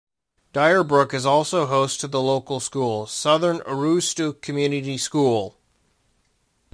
Dyer 0.51 0.83
Brook 0.83 1.13
is 1.13 1.27
also 1.27 1.67
host 1.67 1.99
to 1.99 2.07
the 2.07 2.19
local 2.23 2.59
school, 2.59 3.05
Southern 3.05 3.59
Aroostook 3.67 4.41
Community 4.41 4.97
School. 4.97 5.59